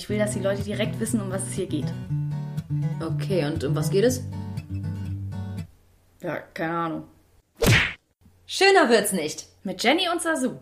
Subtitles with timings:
[0.00, 1.84] Ich will, dass die Leute direkt wissen, um was es hier geht.
[3.02, 4.22] Okay, und um was geht es?
[6.22, 7.08] Ja, keine Ahnung.
[8.46, 9.44] Schöner wird's nicht.
[9.62, 10.56] Mit Jenny und Sasu.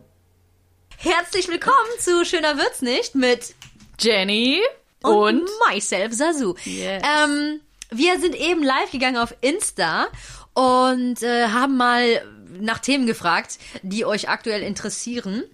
[0.97, 3.55] Herzlich willkommen zu Schöner wird's nicht mit
[4.01, 4.61] Jenny
[5.05, 6.57] und, myself Sasu.
[6.65, 7.01] Yes.
[7.05, 7.61] Ähm,
[7.91, 10.09] wir sind eben live gegangen auf Insta
[10.55, 12.23] und äh, haben mal
[12.59, 15.45] nach Themen gefragt, die euch aktuell interessieren.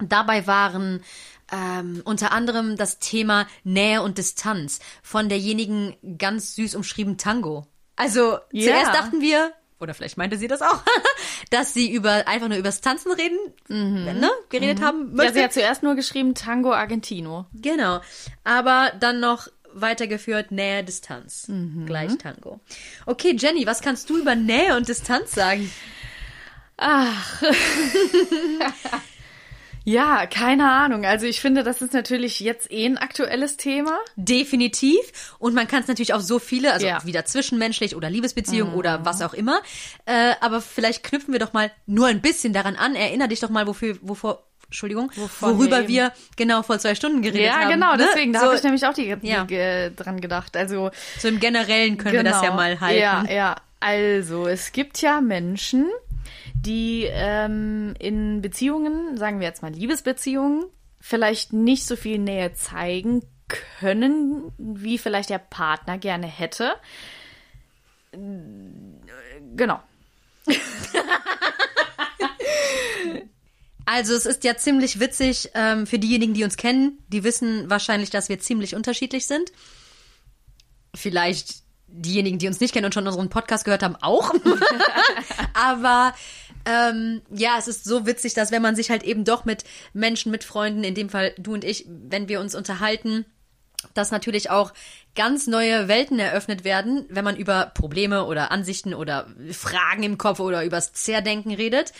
[0.00, 1.04] Dabei waren
[1.52, 7.66] ähm, unter anderem das Thema Nähe und Distanz von derjenigen ganz süß umschrieben Tango.
[7.96, 8.64] Also Ja.
[8.72, 10.82] zuerst dachten wir, oder vielleicht meinte sie das auch,
[11.50, 13.38] dass sie über einfach nur übers Tanzen reden,
[13.68, 15.08] ne, geredet haben.
[15.10, 15.34] Ja, möchte.
[15.34, 17.46] sie hat zuerst nur geschrieben Tango Argentino.
[17.54, 18.00] Genau.
[18.44, 21.50] Aber dann noch weitergeführt Nähe, Distanz.
[21.84, 22.60] Gleich Tango.
[23.04, 25.70] Okay, Jenny, was kannst du über Nähe und Distanz sagen?
[26.78, 27.42] Ach.
[29.88, 31.04] ja, keine Ahnung.
[31.06, 33.98] Also ich finde, das ist natürlich jetzt eh ein aktuelles Thema.
[34.16, 35.00] Definitiv.
[35.38, 37.04] Und man kann es natürlich auf so viele, also Ja.
[37.06, 39.60] wieder zwischenmenschlich oder Liebesbeziehung oder was auch immer.
[40.04, 42.96] Äh, aber vielleicht knüpfen wir doch mal nur ein bisschen daran an.
[42.96, 47.22] Erinner dich doch mal, wofür, wovor, Entschuldigung, Wovon worüber wir wir, genau vor zwei Stunden
[47.22, 47.70] geredet Ja, haben.
[47.70, 48.06] genau, ne?
[48.08, 49.90] deswegen, da so, habe ich nämlich auch die, die, Ja.
[49.90, 50.56] dran gedacht.
[50.56, 53.00] Also so im Generellen können wir das ja mal halten.
[53.00, 53.56] Ja, ja.
[53.78, 55.86] Also, es gibt ja Menschen,
[56.66, 60.64] die ähm, in Beziehungen, sagen wir jetzt mal Liebesbeziehungen,
[61.00, 63.22] vielleicht nicht so viel Nähe zeigen
[63.78, 66.74] können, wie vielleicht der Partner gerne hätte.
[68.12, 69.80] Genau.
[73.88, 78.10] Also es ist ja ziemlich witzig ähm, für diejenigen, die uns kennen, die wissen wahrscheinlich,
[78.10, 79.52] dass wir ziemlich unterschiedlich sind.
[80.92, 84.32] Vielleicht diejenigen, die uns nicht kennen und schon unseren Podcast gehört haben, auch.
[85.54, 86.14] Aber
[86.64, 90.30] ähm, ja, es ist so witzig, dass wenn man sich halt eben doch mit Menschen,
[90.30, 93.24] mit Freunden, in dem Fall du und ich, wenn wir uns unterhalten,
[93.94, 94.72] dass natürlich auch
[95.14, 100.40] ganz neue Welten eröffnet werden, wenn man über Probleme oder Ansichten oder Fragen im Kopf
[100.40, 101.92] oder übers Zerdenken redet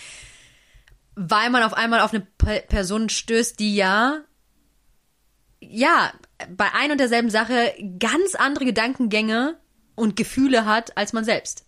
[1.17, 4.21] weil man auf einmal auf eine Pe- Person stößt, die ja,
[5.61, 6.13] ja,
[6.51, 9.59] bei ein und derselben Sache ganz andere Gedankengänge
[9.97, 11.65] und Gefühle hat als man selbst.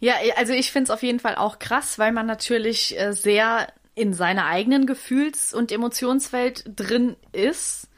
[0.00, 3.72] Ja, also ich finde es auf jeden Fall auch krass, weil man natürlich äh, sehr
[3.94, 7.88] in seiner eigenen Gefühls- und Emotionswelt drin ist.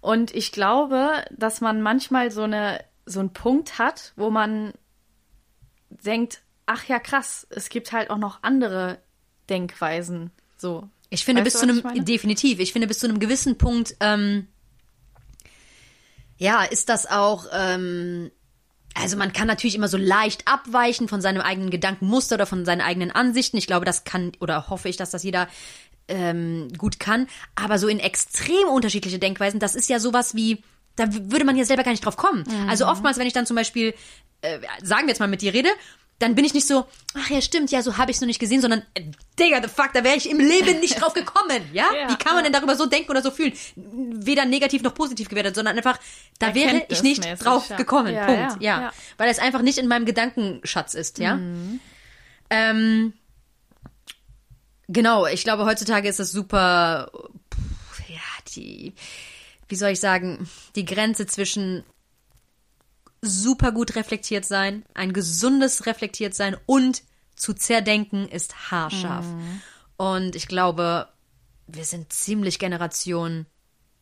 [0.00, 4.72] Und ich glaube, dass man manchmal so eine so einen Punkt hat, wo man
[5.88, 8.98] denkt, ach ja krass, es gibt halt auch noch andere
[9.48, 10.30] Denkweisen.
[10.56, 10.88] So.
[11.08, 14.46] Ich finde, Weißt bis zu einem, definitiv, ich finde, bis zu einem gewissen Punkt, ähm,
[16.38, 18.30] ja, ist das auch, ähm,
[18.94, 22.80] also man kann natürlich immer so leicht abweichen von seinem eigenen Gedankenmuster oder von seinen
[22.80, 23.56] eigenen Ansichten.
[23.56, 25.48] Ich glaube, das kann, oder hoffe ich, dass das jeder
[26.08, 27.26] ähm, gut kann.
[27.54, 30.62] Aber so in extrem unterschiedliche Denkweisen, das ist ja sowas wie,
[30.96, 32.44] da würde man ja selber gar nicht drauf kommen.
[32.68, 33.94] Also oftmals, wenn ich dann zum Beispiel,
[34.42, 35.70] äh, sagen wir jetzt mal mit dir rede,
[36.20, 38.38] dann bin ich nicht so, ach ja, stimmt, ja, so habe ich es noch nicht
[38.38, 39.04] gesehen, sondern, äh,
[39.38, 41.86] Digga, the fuck, da wäre ich im Leben nicht drauf gekommen, ja?
[41.94, 43.54] Ja, Wie kann man denn darüber so denken oder so fühlen?
[43.74, 45.98] Weder negativ noch positiv gewertet, sondern einfach,
[46.38, 47.76] da wäre ich nicht Erkenntnismäßig, drauf ja.
[47.76, 48.92] gekommen, Ja, Punkt, ja.
[49.16, 51.36] Weil es einfach nicht in meinem Gedankenschatz ist, ja?
[51.36, 51.80] Mhm.
[52.50, 53.14] Ähm,
[54.88, 57.10] genau, ich glaube, heutzutage ist es super,
[57.54, 58.16] pff, ja,
[58.54, 58.92] die,
[59.68, 61.82] wie soll ich sagen, die Grenze zwischen
[63.22, 67.02] super gut reflektiert sein, ein gesundes reflektiert sein und
[67.36, 69.26] zu zerdenken ist haarscharf.
[69.96, 71.08] Und ich glaube,
[71.66, 73.46] wir sind ziemlich Generation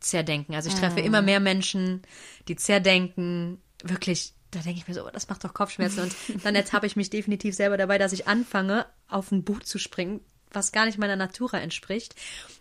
[0.01, 0.55] zerdenken.
[0.55, 2.03] Also ich treffe immer mehr Menschen,
[2.47, 6.03] die zerdenken, wirklich, da denke ich mir so, oh, das macht doch Kopfschmerzen.
[6.03, 9.79] Und dann ertappe ich mich definitiv selber dabei, dass ich anfange, auf ein Boot zu
[9.79, 10.21] springen,
[10.53, 12.15] was gar nicht meiner Natura entspricht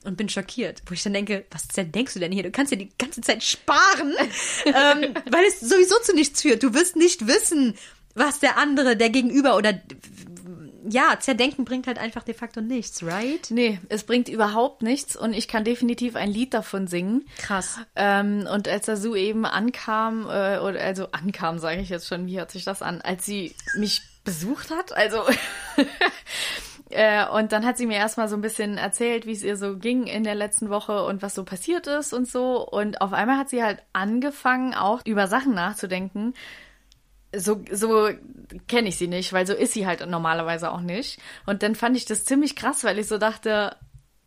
[0.04, 2.44] und bin schockiert, wo ich dann denke, was denkst du denn hier?
[2.44, 4.14] Du kannst ja die ganze Zeit sparen,
[4.66, 6.64] ähm, weil es sowieso zu nichts führt.
[6.64, 7.76] Du wirst nicht wissen,
[8.16, 9.80] was der andere, der Gegenüber oder
[10.90, 13.48] ja, zerdenken bringt halt einfach de facto nichts, right?
[13.50, 17.26] Nee, es bringt überhaupt nichts und ich kann definitiv ein Lied davon singen.
[17.38, 17.78] Krass.
[17.96, 22.40] Ähm, und als Sasu eben ankam, äh, oder also ankam, sage ich jetzt schon, wie
[22.40, 25.24] hört sich das an, als sie mich besucht hat, also
[26.90, 29.78] äh, und dann hat sie mir erstmal so ein bisschen erzählt, wie es ihr so
[29.78, 32.66] ging in der letzten Woche und was so passiert ist und so.
[32.68, 36.34] Und auf einmal hat sie halt angefangen, auch über Sachen nachzudenken.
[37.36, 38.10] So, so
[38.68, 41.20] kenne ich sie nicht, weil so ist sie halt normalerweise auch nicht.
[41.46, 43.76] Und dann fand ich das ziemlich krass, weil ich so dachte,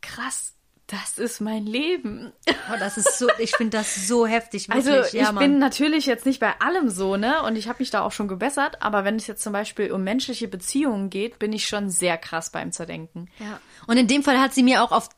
[0.02, 0.54] krass,
[0.90, 2.32] das ist mein Leben.
[2.48, 4.88] Oh, das ist so, ich finde das so heftig, wirklich.
[4.88, 5.38] Also ich Mann.
[5.38, 7.42] bin natürlich jetzt nicht bei allem so, ne?
[7.44, 10.02] Und ich habe mich da auch schon gebessert, aber wenn es jetzt zum Beispiel um
[10.02, 13.28] menschliche Beziehungen geht, bin ich schon sehr krass beim Zerdenken.
[13.38, 13.60] Ja.
[13.86, 15.08] Und in dem Fall hat sie mir auch auf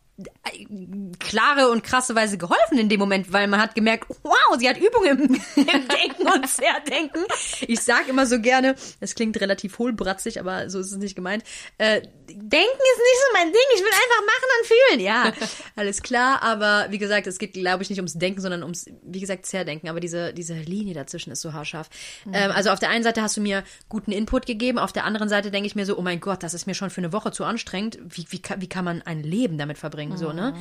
[1.18, 4.76] klare und krasse Weise geholfen in dem Moment, weil man hat gemerkt, wow, sie hat
[4.76, 5.18] Übung im,
[5.56, 7.24] im Denken und Zerdenken.
[7.62, 11.44] Ich sag immer so gerne, das klingt relativ hohlbratzig, aber so ist es nicht gemeint.
[11.78, 12.02] Äh,
[12.34, 15.00] Denken ist nicht so mein Ding, ich will einfach machen und fühlen.
[15.00, 15.32] Ja,
[15.76, 19.20] alles klar, aber wie gesagt, es geht, glaube ich, nicht ums Denken, sondern ums, wie
[19.20, 19.88] gesagt, Zerdenken.
[19.88, 21.88] Aber diese, diese Linie dazwischen ist so haarscharf.
[22.24, 22.34] Mhm.
[22.34, 25.28] Ähm, also auf der einen Seite hast du mir guten Input gegeben, auf der anderen
[25.28, 27.32] Seite denke ich mir so, oh mein Gott, das ist mir schon für eine Woche
[27.32, 27.98] zu anstrengend.
[28.04, 30.16] Wie, wie, wie kann man ein Leben damit verbringen, mhm.
[30.16, 30.54] so, ne?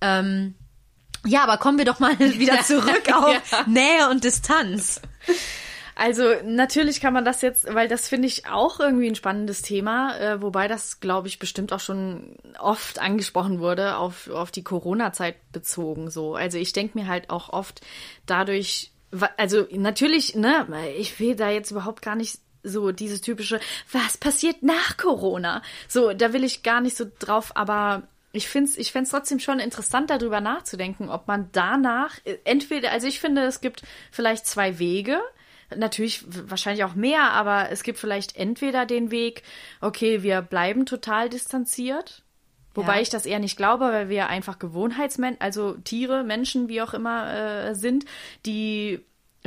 [0.00, 0.54] Ähm,
[1.26, 3.64] ja, aber kommen wir doch mal wieder zurück auf ja.
[3.66, 5.00] Nähe und Distanz.
[5.98, 10.18] Also natürlich kann man das jetzt, weil das finde ich auch irgendwie ein spannendes Thema,
[10.18, 15.36] äh, wobei das, glaube ich, bestimmt auch schon oft angesprochen wurde, auf, auf die Corona-Zeit
[15.52, 16.10] bezogen.
[16.10, 16.34] So.
[16.34, 17.80] Also ich denke mir halt auch oft
[18.26, 18.92] dadurch,
[19.38, 20.66] also natürlich, ne,
[20.98, 23.58] ich will da jetzt überhaupt gar nicht so dieses typische,
[23.90, 25.62] was passiert nach Corona?
[25.88, 28.02] So, da will ich gar nicht so drauf, aber
[28.36, 32.92] ich finde es ich find's trotzdem schon interessant, darüber nachzudenken, ob man danach, äh, entweder,
[32.92, 35.20] also ich finde, es gibt vielleicht zwei Wege.
[35.74, 39.42] Natürlich wahrscheinlich auch mehr, aber es gibt vielleicht entweder den Weg,
[39.80, 42.22] okay, wir bleiben total distanziert,
[42.76, 43.00] Wobei ja.
[43.00, 47.32] ich das eher nicht glaube, weil wir einfach Gewohnheitsmenschen, also Tiere, Menschen, wie auch immer
[47.32, 48.04] äh, sind,
[48.44, 49.00] die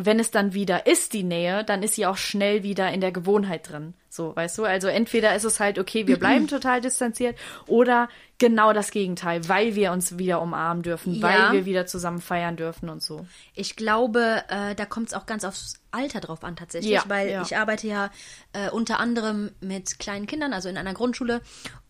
[0.05, 3.11] wenn es dann wieder ist, die Nähe, dann ist sie auch schnell wieder in der
[3.11, 3.93] Gewohnheit drin.
[4.09, 4.65] So, weißt du?
[4.65, 7.37] Also entweder ist es halt, okay, wir bleiben total distanziert
[7.67, 8.09] oder
[8.39, 11.21] genau das Gegenteil, weil wir uns wieder umarmen dürfen, ja.
[11.21, 13.25] weil wir wieder zusammen feiern dürfen und so.
[13.53, 17.29] Ich glaube, äh, da kommt es auch ganz aufs Alter drauf an tatsächlich, ja, weil
[17.29, 17.41] ja.
[17.41, 18.09] ich arbeite ja
[18.53, 21.41] äh, unter anderem mit kleinen Kindern, also in einer Grundschule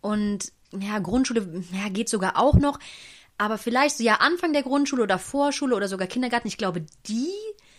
[0.01, 2.79] und ja, Grundschule ja, geht sogar auch noch,
[3.37, 7.31] aber vielleicht so ja Anfang der Grundschule oder Vorschule oder sogar Kindergarten, ich glaube, die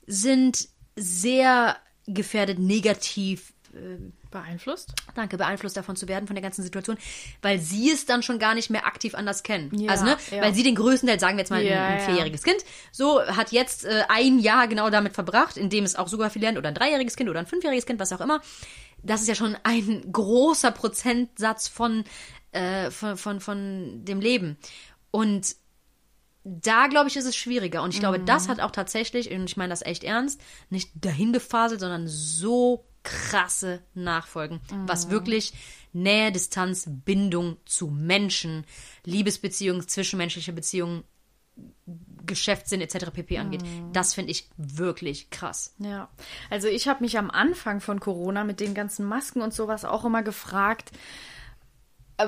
[0.06, 1.76] sind sehr
[2.06, 3.98] gefährdet, negativ äh,
[4.30, 4.94] beeinflusst.
[5.14, 6.96] Danke, beeinflusst davon zu werden, von der ganzen Situation,
[7.42, 9.70] weil sie es dann schon gar nicht mehr aktiv anders kennen.
[9.78, 10.42] Ja, also, ne, ja.
[10.42, 13.20] weil sie den größten Teil, sagen wir jetzt mal ja, ein, ein, vierjähriges Kind, so
[13.20, 16.58] hat jetzt äh, ein Jahr genau damit verbracht, in dem es auch sogar viel lernt,
[16.58, 18.40] oder ein dreijähriges Kind oder ein fünfjähriges Kind, was auch immer.
[19.02, 22.04] Das ist ja schon ein großer Prozentsatz von,
[22.52, 24.58] äh, von, von, von dem Leben.
[25.10, 25.56] Und
[26.44, 27.82] da glaube ich, ist es schwieriger.
[27.82, 28.26] Und ich glaube, mhm.
[28.26, 30.40] das hat auch tatsächlich, und ich meine das echt ernst,
[30.70, 34.88] nicht dahin gefaselt, sondern so krasse Nachfolgen, mhm.
[34.88, 35.52] was wirklich
[35.92, 38.64] Nähe, Distanz, Bindung zu Menschen,
[39.04, 41.04] Liebesbeziehungen, zwischenmenschliche Beziehungen,
[42.26, 43.10] Geschäftssinn etc.
[43.12, 43.38] pp.
[43.38, 43.62] angeht.
[43.62, 43.92] Mhm.
[43.92, 45.74] Das finde ich wirklich krass.
[45.78, 46.08] Ja,
[46.48, 50.04] also ich habe mich am Anfang von Corona mit den ganzen Masken und sowas auch
[50.04, 50.92] immer gefragt,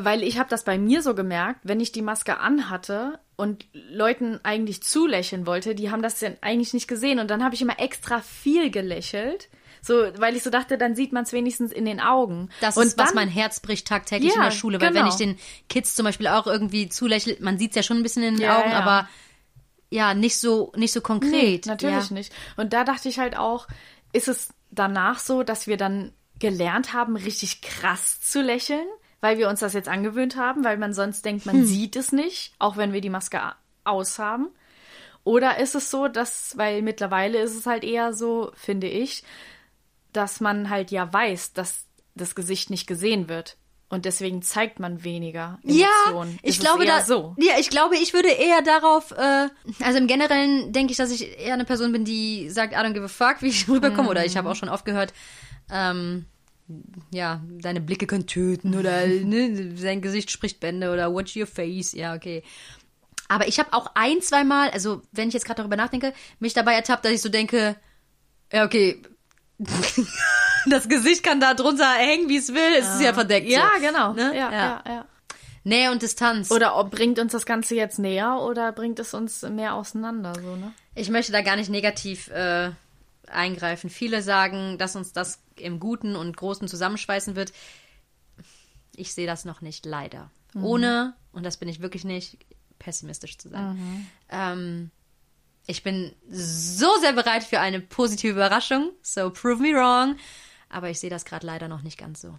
[0.00, 4.40] weil ich habe das bei mir so gemerkt, wenn ich die Maske anhatte und Leuten
[4.42, 7.78] eigentlich zulächeln wollte, die haben das dann eigentlich nicht gesehen und dann habe ich immer
[7.78, 9.48] extra viel gelächelt.
[9.84, 12.50] So, weil ich so dachte, dann sieht man es wenigstens in den Augen.
[12.60, 15.00] Das und ist, was mein Herz bricht tagtäglich ja, in der Schule, weil genau.
[15.00, 15.36] wenn ich den
[15.68, 18.42] Kids zum Beispiel auch irgendwie zulächle, man sieht es ja schon ein bisschen in den
[18.42, 18.78] ja, Augen, ja.
[18.78, 19.08] aber
[19.90, 21.32] ja, nicht so, nicht so konkret.
[21.32, 22.32] Nee, natürlich nicht.
[22.56, 23.66] Und da dachte ich halt auch,
[24.12, 28.86] ist es danach so, dass wir dann gelernt haben, richtig krass zu lächeln?
[29.22, 31.64] Weil wir uns das jetzt angewöhnt haben, weil man sonst denkt, man hm.
[31.64, 33.40] sieht es nicht, auch wenn wir die Maske
[33.84, 34.48] aushaben.
[35.24, 39.22] Oder ist es so, dass, weil mittlerweile ist es halt eher so, finde ich,
[40.12, 41.86] dass man halt ja weiß, dass
[42.16, 43.56] das Gesicht nicht gesehen wird.
[43.88, 46.32] Und deswegen zeigt man weniger Emotionen.
[46.32, 47.36] Ja, ich glaube da, so.
[47.38, 49.48] Ja, ich glaube, ich würde eher darauf, äh,
[49.84, 52.94] also im Generellen denke ich, dass ich eher eine Person bin, die sagt, I don't
[52.94, 54.08] give a fuck, wie ich rüberkomme.
[54.08, 54.10] Mm.
[54.10, 55.12] Oder ich habe auch schon oft gehört,
[55.70, 56.24] ähm,
[57.10, 61.92] ja, deine Blicke können töten oder ne, sein Gesicht spricht Bände oder watch your face.
[61.92, 62.42] Ja, okay.
[63.28, 66.54] Aber ich habe auch ein, zwei Mal, also wenn ich jetzt gerade darüber nachdenke, mich
[66.54, 67.76] dabei ertappt, dass ich so denke,
[68.52, 69.02] ja, okay,
[70.66, 73.48] das Gesicht kann da drunter hängen, wie es will, es ist ja verdeckt.
[73.48, 73.86] Ja, so.
[73.86, 74.12] genau.
[74.12, 74.36] Ne?
[74.36, 75.06] Ja, ja, ja, ja.
[75.64, 76.50] Nähe und Distanz.
[76.50, 80.56] Oder ob bringt uns das Ganze jetzt näher oder bringt es uns mehr auseinander, so,
[80.56, 80.72] ne?
[80.94, 82.70] Ich möchte da gar nicht negativ äh,
[83.30, 83.88] eingreifen.
[83.88, 87.52] Viele sagen, dass uns das im Guten und Großen zusammenschweißen wird.
[88.94, 90.30] Ich sehe das noch nicht, leider.
[90.54, 90.64] Mhm.
[90.64, 92.38] Ohne, und das bin ich wirklich nicht,
[92.78, 93.76] pessimistisch zu sein.
[93.76, 94.06] Mhm.
[94.28, 94.90] Ähm,
[95.66, 98.90] ich bin so sehr bereit für eine positive Überraschung.
[99.02, 100.16] So prove me wrong.
[100.68, 102.38] Aber ich sehe das gerade leider noch nicht ganz so.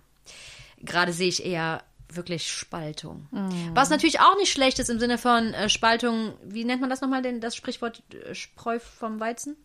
[0.80, 3.28] Gerade sehe ich eher wirklich Spaltung.
[3.32, 3.72] Mhm.
[3.74, 7.02] Was natürlich auch nicht schlecht ist im Sinne von äh, Spaltung, wie nennt man das
[7.02, 9.56] nochmal, denn das Sprichwort äh, Spreu vom Weizen?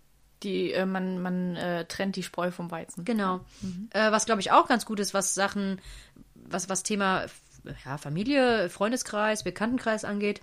[0.42, 3.04] Die, äh, man man äh, trennt die Spreu vom Weizen.
[3.04, 3.40] Genau.
[3.60, 3.88] Mhm.
[3.92, 5.80] Äh, was, glaube ich, auch ganz gut ist, was Sachen,
[6.34, 7.26] was, was Thema
[7.84, 10.40] ja, Familie, Freundeskreis, Bekanntenkreis angeht.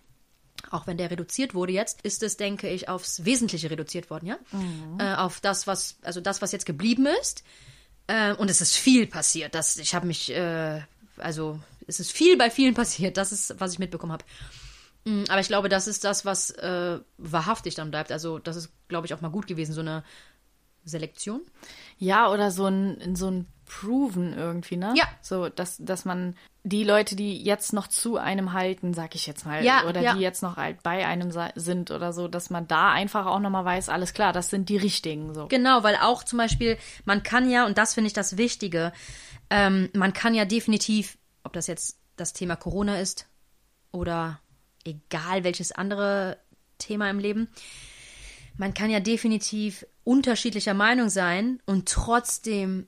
[0.71, 4.37] Auch wenn der reduziert wurde jetzt, ist es, denke ich, aufs Wesentliche reduziert worden, ja?
[4.51, 4.99] Mhm.
[4.99, 7.43] Äh, auf das, was, also das, was jetzt geblieben ist.
[8.07, 9.55] Äh, und es ist viel passiert.
[9.55, 10.81] Das, ich habe mich, äh,
[11.17, 13.17] also es ist viel bei vielen passiert.
[13.17, 14.25] Das ist, was ich mitbekommen habe.
[15.05, 18.11] Mm, Aber ich glaube, das ist das, was äh, wahrhaftig dann bleibt.
[18.11, 20.03] Also, das ist, glaube ich, auch mal gut gewesen, so eine
[20.83, 21.41] Selektion.
[21.97, 24.93] Ja, oder so ein, so ein Proven irgendwie, ne?
[24.95, 25.05] Ja.
[25.21, 29.45] So, dass, dass man die Leute, die jetzt noch zu einem halten, sag ich jetzt
[29.45, 30.13] mal, Ja, oder ja.
[30.13, 33.65] die jetzt noch halt bei einem sind oder so, dass man da einfach auch nochmal
[33.65, 35.47] weiß, alles klar, das sind die richtigen, so.
[35.47, 38.93] Genau, weil auch zum Beispiel, man kann ja, und das finde ich das Wichtige,
[39.49, 43.27] ähm, man kann ja definitiv, ob das jetzt das Thema Corona ist
[43.91, 44.39] oder
[44.85, 46.37] egal welches andere
[46.77, 47.47] Thema im Leben,
[48.57, 52.87] man kann ja definitiv unterschiedlicher Meinung sein und trotzdem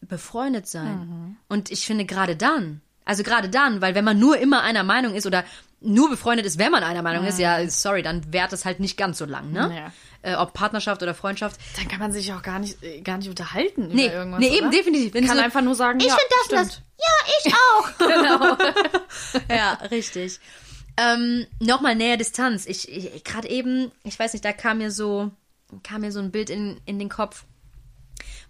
[0.00, 1.36] befreundet sein.
[1.48, 5.14] Und ich finde gerade dann, also gerade dann, weil wenn man nur immer einer Meinung
[5.14, 5.44] ist oder
[5.80, 8.96] nur befreundet ist, wenn man einer Meinung ist, ja, sorry, dann währt es halt nicht
[8.96, 9.92] ganz so lang, ne?
[10.22, 11.60] Äh, ob Partnerschaft oder Freundschaft.
[11.76, 14.40] Dann kann man sich auch gar nicht, äh, gar nicht unterhalten Nee, über irgendwas.
[14.40, 14.76] nee, eben, oder?
[14.76, 15.14] definitiv.
[15.14, 16.82] Wenn Kann so- einfach nur sagen, Ich ja, finde das, stimmt.
[16.82, 16.82] das.
[16.98, 17.98] Ja, ich auch.
[19.48, 19.48] genau.
[19.56, 20.40] ja, richtig.
[20.98, 22.66] Ähm, Nochmal näher Distanz.
[22.66, 25.30] Ich, ich gerade eben, ich weiß nicht, da kam mir so,
[25.84, 27.44] kam mir so ein Bild in, in den Kopf,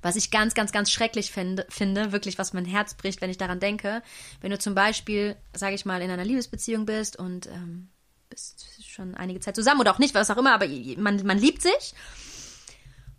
[0.00, 3.36] was ich ganz, ganz, ganz schrecklich finde, finde, wirklich, was mein Herz bricht, wenn ich
[3.36, 4.02] daran denke.
[4.40, 7.90] Wenn du zum Beispiel, sage ich mal, in einer Liebesbeziehung bist und ähm,
[8.30, 11.60] bist schon einige Zeit zusammen oder auch nicht, was auch immer, aber man, man liebt
[11.60, 11.94] sich.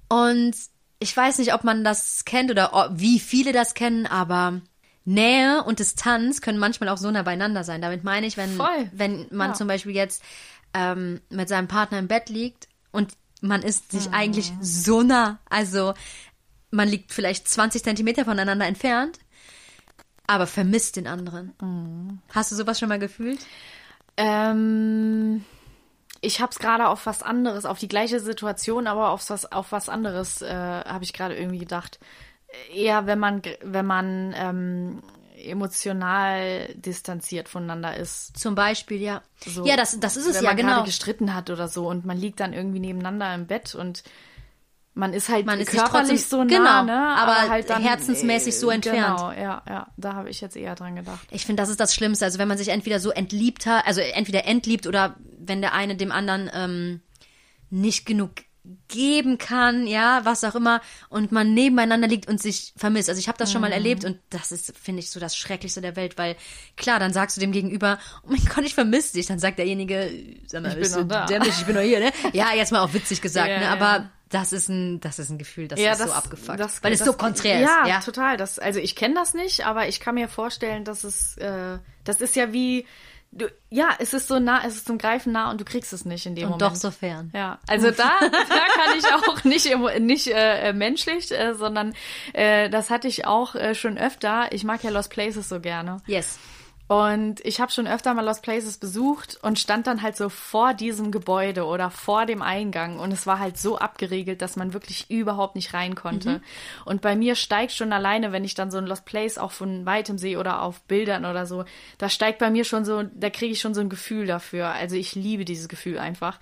[0.07, 0.55] Und
[0.99, 4.61] ich weiß nicht, ob man das kennt oder wie viele das kennen, aber
[5.09, 7.81] Nähe und Distanz können manchmal auch so nah beieinander sein.
[7.81, 8.89] Damit meine ich, wenn, Voll.
[8.91, 9.53] wenn man Ja.
[9.55, 10.23] zum Beispiel jetzt
[10.73, 15.39] ähm, mit seinem Partner im Bett liegt und man ist sich eigentlich so nah.
[15.49, 15.93] Also
[16.71, 19.17] man liegt vielleicht 20 Zentimeter voneinander entfernt,
[20.27, 22.21] aber vermisst den anderen.
[22.33, 23.39] Hast du sowas schon mal gefühlt?
[24.17, 25.43] Ähm,
[26.21, 29.71] ich habe es gerade auf was anderes, auf die gleiche Situation, aber auf was, auf
[29.71, 31.99] was anderes äh, habe ich gerade irgendwie gedacht.
[32.73, 35.03] Eher, wenn man, wenn man ähm,
[35.35, 38.37] emotional distanziert voneinander ist.
[38.37, 39.21] Zum Beispiel, ja.
[39.45, 40.69] So, ja, das, das ist es wenn ja, man genau.
[40.73, 44.03] gerade gestritten hat oder so und man liegt dann irgendwie nebeneinander im Bett und
[44.95, 47.15] man ist halt Man ist körperlich trotzdem- so nah, genau, ne?
[47.15, 49.17] aber halt dann, herzensmäßig so äh, entfernt.
[49.17, 51.25] Genau, ja, ja, da habe ich jetzt eher dran gedacht.
[51.31, 52.25] Ich finde, das ist das Schlimmste.
[52.25, 55.95] Also wenn man sich entweder so entliebt hat, also entweder entliebt oder wenn der eine
[55.95, 57.01] dem anderen ähm,
[57.69, 58.31] nicht genug
[58.87, 63.09] geben kann, ja, was auch immer, und man nebeneinander liegt und sich vermisst.
[63.09, 65.81] Also ich habe das schon mal erlebt und das ist, finde ich, so das Schrecklichste
[65.81, 66.35] der Welt, weil
[66.77, 69.25] klar, dann sagst du dem Gegenüber, oh mein Gott, ich vermisse dich.
[69.27, 70.11] Dann sagt derjenige,
[70.47, 71.25] sag mal, Ich bin bist noch du da.
[71.25, 72.11] dämlich, ich bin noch hier, ne?
[72.33, 73.63] Ja, jetzt mal auch witzig gesagt, Ja, ne?
[73.65, 73.71] ja.
[73.73, 76.59] Aber das ist ein, das ist ein Gefühl, das ist so abgefuckt.
[76.59, 77.89] das- weil es das- so konträr ja, ist.
[77.89, 78.37] Ja, total.
[78.37, 82.21] Das, also ich kenne das nicht, aber ich kann mir vorstellen, dass es, äh, das
[82.21, 82.85] ist ja wie,
[83.31, 86.05] du, ja, es ist so nah, es ist zum Greifen nah und du kriegst es
[86.05, 86.73] nicht in dem Und Moment.
[86.73, 87.31] doch so fern.
[87.33, 91.93] Ja, also da, da kann ich auch nicht, nicht äh, äh, menschlich, äh, sondern
[92.33, 94.51] äh, das hatte ich auch äh, schon öfter.
[94.51, 95.97] Ich mag ja Lost Places so gerne.
[96.07, 96.39] Yes.
[96.89, 100.73] Und ich habe schon öfter mal Lost Places besucht und stand dann halt so vor
[100.73, 105.11] diesem Gebäude oder vor dem Eingang und es war halt so abgeriegelt, dass man wirklich
[105.11, 106.41] überhaupt nicht rein konnte.
[106.85, 109.85] Und bei mir steigt schon alleine, wenn ich dann so ein Lost Place auch von
[109.85, 111.63] weitem sehe oder auf Bildern oder so,
[111.99, 114.69] da steigt bei mir schon so, da kriege ich schon so ein Gefühl dafür.
[114.69, 116.39] Also ich liebe dieses Gefühl einfach.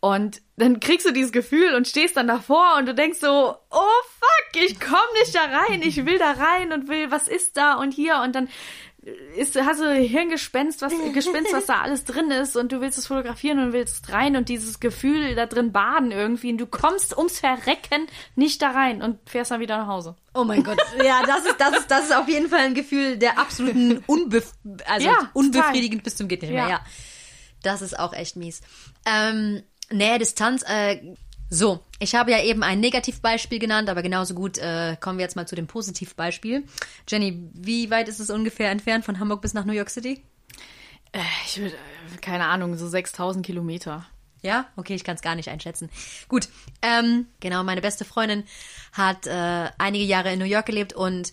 [0.00, 4.02] Und dann kriegst du dieses Gefühl und stehst dann davor und du denkst so, oh
[4.20, 7.74] fuck, ich komm nicht da rein, ich will da rein und will, was ist da
[7.74, 8.48] und hier und dann
[9.36, 13.06] ist, hast du Hirngespenst, was, Gespenst, was da alles drin ist und du willst es
[13.06, 17.40] fotografieren und willst rein und dieses Gefühl da drin baden irgendwie und du kommst ums
[17.40, 20.16] Verrecken nicht da rein und fährst dann wieder nach Hause.
[20.34, 20.78] Oh mein Gott.
[21.04, 24.52] Ja, das ist, das ist, das ist auf jeden Fall ein Gefühl der absoluten Unbef
[24.86, 26.64] also Ja, unbefriedigend bis zum geht nicht mehr.
[26.64, 26.68] Ja.
[26.68, 26.80] Ja.
[27.62, 28.60] Das ist auch echt mies.
[29.04, 31.14] Ähm, Nähe, Distanz, äh,
[31.50, 35.36] so, ich habe ja eben ein Negativbeispiel genannt, aber genauso gut äh, kommen wir jetzt
[35.36, 36.64] mal zu dem Positivbeispiel.
[37.08, 40.22] Jenny, wie weit ist es ungefähr entfernt von Hamburg bis nach New York City?
[41.12, 44.06] Äh, ich würde, äh, keine Ahnung, so 6000 Kilometer.
[44.42, 45.90] Ja, okay, ich kann es gar nicht einschätzen.
[46.28, 46.48] Gut,
[46.82, 48.44] ähm, genau, meine beste Freundin
[48.92, 51.32] hat äh, einige Jahre in New York gelebt und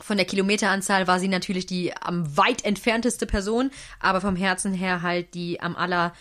[0.00, 3.70] von der Kilometeranzahl war sie natürlich die am weit entfernteste Person,
[4.00, 6.12] aber vom Herzen her halt die am aller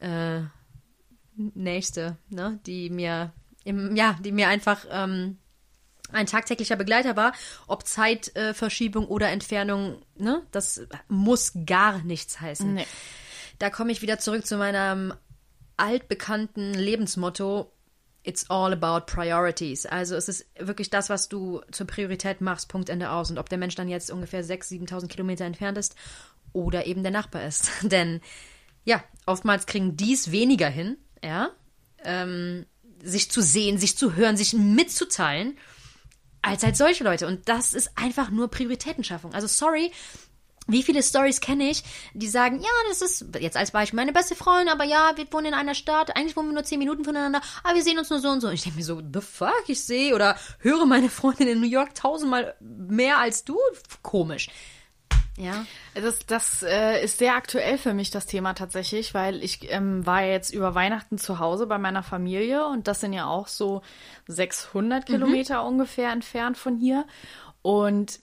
[0.00, 0.40] äh,
[1.36, 3.32] nächste, ne, die mir
[3.64, 5.38] im, ja, die mir einfach ähm,
[6.12, 7.32] ein tagtäglicher Begleiter war,
[7.66, 12.74] ob Zeitverschiebung äh, oder Entfernung, ne, das muss gar nichts heißen.
[12.74, 12.86] Nee.
[13.58, 15.14] Da komme ich wieder zurück zu meinem
[15.76, 17.72] altbekannten Lebensmotto.
[18.24, 19.84] It's all about priorities.
[19.84, 23.30] Also es ist wirklich das, was du zur Priorität machst, Punkt Ende aus.
[23.30, 25.96] Und ob der Mensch dann jetzt ungefähr 6.000, 7.000 Kilometer entfernt ist
[26.52, 27.70] oder eben der Nachbar ist.
[27.82, 28.20] Denn
[28.84, 31.50] ja, oftmals kriegen dies weniger hin, ja,
[32.04, 32.66] ähm,
[33.02, 35.58] sich zu sehen, sich zu hören, sich mitzuteilen,
[36.40, 37.26] als halt solche Leute.
[37.26, 39.32] Und das ist einfach nur Prioritätenschaffung.
[39.34, 39.92] Also sorry,
[40.68, 41.82] Wie viele Stories kenne ich,
[42.14, 45.46] die sagen, ja, das ist jetzt als Beispiel meine beste Freundin, aber ja, wir wohnen
[45.46, 48.20] in einer Stadt, eigentlich wohnen wir nur zehn Minuten voneinander, aber wir sehen uns nur
[48.20, 48.46] so und so.
[48.46, 51.66] Und ich denke mir so, the fuck, ich sehe oder höre meine Freundin in New
[51.68, 53.58] York tausendmal mehr als du.
[54.02, 54.50] Komisch.
[55.38, 55.64] Ja.
[55.94, 60.22] Das, das äh, ist sehr aktuell für mich, das Thema tatsächlich, weil ich ähm, war
[60.22, 63.82] jetzt über Weihnachten zu Hause bei meiner Familie und das sind ja auch so
[64.26, 65.12] 600 mhm.
[65.12, 67.06] Kilometer ungefähr entfernt von hier.
[67.62, 68.20] Und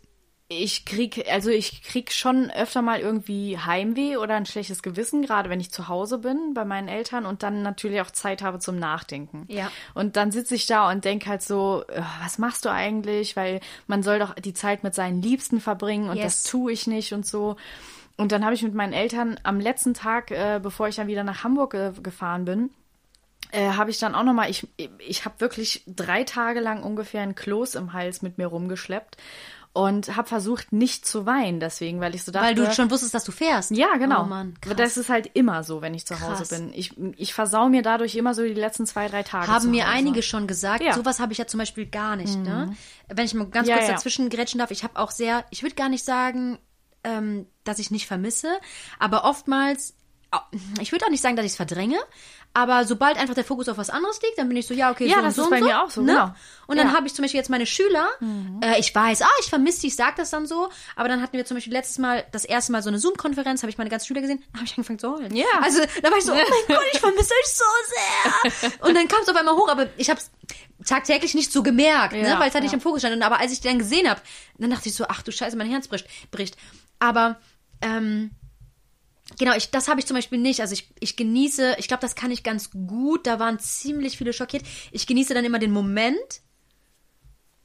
[0.51, 5.48] ich krieg, also ich krieg schon öfter mal irgendwie Heimweh oder ein schlechtes Gewissen, gerade
[5.48, 8.79] wenn ich zu Hause bin bei meinen Eltern und dann natürlich auch Zeit habe zum
[8.79, 9.46] Nachdenken.
[9.48, 9.72] Ja.
[9.94, 13.36] Und dann sitze ich da und denke halt so, äh, was machst du eigentlich?
[13.36, 16.41] Weil man soll doch die Zeit mit seinen Liebsten verbringen und yes.
[16.41, 17.56] das tue ich nicht und so.
[18.18, 21.24] Und dann habe ich mit meinen Eltern am letzten Tag, äh, bevor ich dann wieder
[21.24, 22.72] nach Hamburg äh, gefahren bin,
[23.51, 27.22] äh, habe ich dann auch noch mal, ich, ich habe wirklich drei Tage lang ungefähr
[27.22, 29.18] ein Kloß im Hals mit mir rumgeschleppt
[29.72, 32.48] und habe versucht, nicht zu weinen deswegen, weil ich so dachte.
[32.48, 33.72] Weil du schon wusstest, dass du fährst.
[33.72, 34.24] Ja, genau.
[34.24, 34.76] Oh Mann, krass.
[34.76, 36.50] Das ist halt immer so, wenn ich zu Hause krass.
[36.50, 36.74] bin.
[36.74, 39.48] Ich, ich versau mir dadurch immer so die letzten zwei, drei Tage.
[39.48, 40.84] Haben mir einige schon gesagt.
[40.84, 40.94] Ja.
[40.94, 42.36] Sowas habe ich ja zum Beispiel gar nicht.
[42.36, 42.40] Ne?
[42.40, 42.72] Mhm.
[42.72, 42.78] Ne?
[43.10, 43.94] Wenn ich mal ganz ja, kurz ja.
[43.94, 46.58] dazwischen grätschen darf, ich habe auch sehr, ich würde gar nicht sagen,
[47.04, 48.50] ähm, dass ich nicht vermisse,
[48.98, 49.96] aber oftmals
[50.80, 51.98] ich würde auch nicht sagen, dass ich es verdränge,
[52.54, 55.08] aber sobald einfach der Fokus auf was anderes liegt, dann bin ich so, ja, okay,
[55.08, 56.14] ja, so das und ist so bei und mir auch so, ne?
[56.14, 56.34] genau.
[56.68, 56.94] Und dann ja.
[56.94, 58.60] habe ich zum Beispiel jetzt meine Schüler, mhm.
[58.64, 61.38] äh, ich weiß, ah, ich vermisse die, ich sage das dann so, aber dann hatten
[61.38, 64.08] wir zum Beispiel letztes Mal, das erste Mal so eine Zoom-Konferenz, habe ich meine ganzen
[64.08, 65.36] Schüler gesehen, habe ich angefangen zu heulen.
[65.36, 65.46] Ja.
[65.62, 66.46] Also da war ich so, oh mein
[66.78, 68.88] Gott, ich vermisse euch so sehr.
[68.88, 70.32] Und dann kam es auf einmal hoch, aber ich habe es
[70.86, 72.22] tagtäglich nicht so gemerkt, ne?
[72.22, 72.40] ja, ne?
[72.40, 73.16] weil es halt nicht im Fokus stand.
[73.16, 74.22] Und aber als ich die dann gesehen habe,
[74.58, 76.08] dann dachte ich so, ach du Scheiße, mein Herz bricht.
[76.32, 76.58] bricht.
[77.00, 77.38] Aber
[77.82, 78.32] ähm,
[79.38, 80.62] Genau, ich, das habe ich zum Beispiel nicht.
[80.62, 83.28] Also ich, ich genieße, ich glaube, das kann ich ganz gut.
[83.28, 84.64] Da waren ziemlich viele schockiert.
[84.92, 86.42] Ich genieße dann immer den Moment,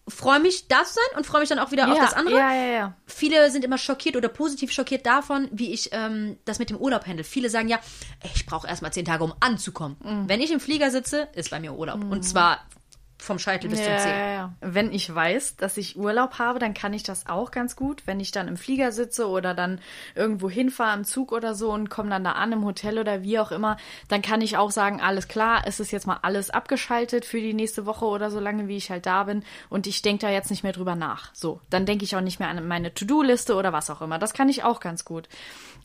[0.07, 2.37] freue mich, da zu sein und freue mich dann auch wieder ja, auf das andere.
[2.37, 2.97] Ja, ja, ja.
[3.07, 7.07] Viele sind immer schockiert oder positiv schockiert davon, wie ich ähm, das mit dem Urlaub
[7.07, 7.25] handle.
[7.25, 7.81] Viele sagen ja,
[8.35, 9.97] ich brauche erstmal zehn Tage, um anzukommen.
[10.03, 10.29] Mhm.
[10.29, 12.05] Wenn ich im Flieger sitze, ist bei mir Urlaub.
[12.05, 12.11] Mhm.
[12.11, 12.61] Und zwar
[13.25, 14.11] vom Scheitel bis ja, zum Zeh.
[14.11, 14.53] Ja, ja.
[14.61, 18.03] Wenn ich weiß, dass ich Urlaub habe, dann kann ich das auch ganz gut.
[18.07, 19.81] Wenn ich dann im Flieger sitze oder dann
[20.15, 23.39] irgendwo hinfahre im Zug oder so und komme dann da an im Hotel oder wie
[23.39, 23.77] auch immer,
[24.09, 27.55] dann kann ich auch sagen, alles klar, es ist jetzt mal alles abgeschaltet für die
[27.55, 30.51] nächste Woche oder so lange, wie ich halt da bin und ich denke da jetzt
[30.51, 31.35] nicht mehr drüber nach.
[31.35, 34.19] So, dann denke ich auch nicht mehr an meine To-Do-Liste oder was auch immer.
[34.19, 35.29] Das kann ich auch ganz gut.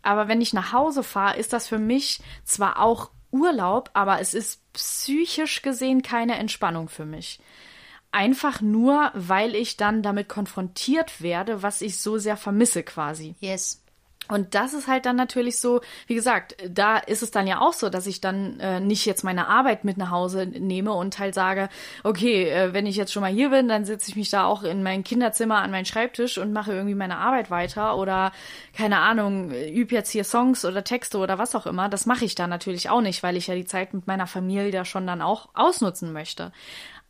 [0.02, 4.34] Aber wenn ich nach Hause fahre, ist das für mich zwar auch Urlaub, aber es
[4.34, 7.40] ist psychisch gesehen keine Entspannung für mich.
[8.12, 13.36] Einfach nur, weil ich dann damit konfrontiert werde, was ich so sehr vermisse quasi.
[13.40, 13.79] Yes.
[14.30, 17.74] Und das ist halt dann natürlich so, wie gesagt, da ist es dann ja auch
[17.74, 21.34] so, dass ich dann äh, nicht jetzt meine Arbeit mit nach Hause nehme und halt
[21.34, 21.68] sage,
[22.04, 24.62] okay, äh, wenn ich jetzt schon mal hier bin, dann setze ich mich da auch
[24.62, 28.32] in mein Kinderzimmer an meinen Schreibtisch und mache irgendwie meine Arbeit weiter oder
[28.78, 31.90] keine Ahnung, übe jetzt hier Songs oder Texte oder was auch immer.
[31.90, 34.72] Das mache ich dann natürlich auch nicht, weil ich ja die Zeit mit meiner Familie
[34.72, 36.52] da schon dann auch ausnutzen möchte.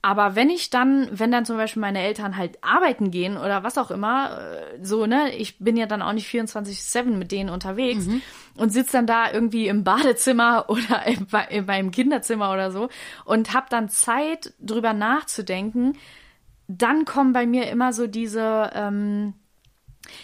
[0.01, 3.77] Aber wenn ich dann, wenn dann zum Beispiel meine Eltern halt arbeiten gehen oder was
[3.77, 8.05] auch immer, äh, so, ne, ich bin ja dann auch nicht 24-7 mit denen unterwegs
[8.05, 8.21] mhm.
[8.55, 12.87] und sitze dann da irgendwie im Badezimmer oder in, in meinem Kinderzimmer oder so
[13.25, 15.97] und hab dann Zeit, drüber nachzudenken,
[16.69, 19.33] dann kommen bei mir immer so diese, ähm,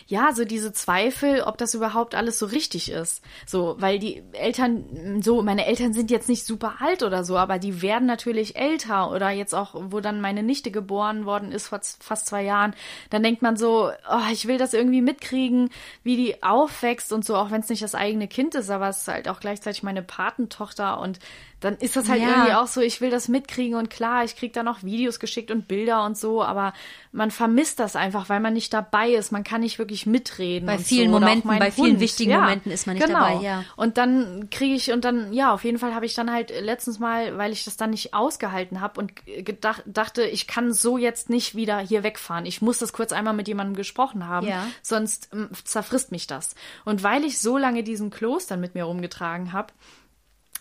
[0.07, 3.21] ja, so diese Zweifel, ob das überhaupt alles so richtig ist.
[3.45, 7.59] So, weil die Eltern, so, meine Eltern sind jetzt nicht super alt oder so, aber
[7.59, 11.79] die werden natürlich älter oder jetzt auch, wo dann meine Nichte geboren worden ist vor
[11.99, 12.75] fast zwei Jahren,
[13.09, 15.69] dann denkt man so, oh, ich will das irgendwie mitkriegen,
[16.03, 19.01] wie die aufwächst und so, auch wenn es nicht das eigene Kind ist, aber es
[19.01, 21.19] ist halt auch gleichzeitig meine Patentochter und
[21.61, 22.29] dann ist das halt ja.
[22.29, 25.51] irgendwie auch so, ich will das mitkriegen und klar, ich krieg da noch Videos geschickt
[25.51, 26.73] und Bilder und so, aber
[27.11, 30.65] man vermisst das einfach, weil man nicht dabei ist, man kann nicht wirklich mitreden.
[30.65, 31.19] Bei vielen so.
[31.19, 31.99] Momenten, bei vielen Hund.
[32.01, 33.19] wichtigen ja, Momenten ist man nicht genau.
[33.19, 33.63] dabei, ja.
[33.77, 36.99] Und dann kriege ich und dann ja, auf jeden Fall habe ich dann halt letztens
[36.99, 41.29] mal, weil ich das dann nicht ausgehalten habe und gedacht, dachte, ich kann so jetzt
[41.29, 42.45] nicht wieder hier wegfahren.
[42.45, 44.67] Ich muss das kurz einmal mit jemandem gesprochen haben, ja.
[44.81, 45.29] sonst
[45.63, 46.53] zerfrisst mich das.
[46.83, 49.73] Und weil ich so lange diesen Kloß mit mir rumgetragen habe,